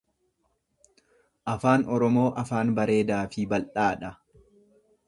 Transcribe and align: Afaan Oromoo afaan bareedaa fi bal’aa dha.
Afaan 1.53 1.85
Oromoo 1.99 2.27
afaan 2.45 2.73
bareedaa 2.81 3.21
fi 3.37 3.47
bal’aa 3.55 3.91
dha. 4.05 4.13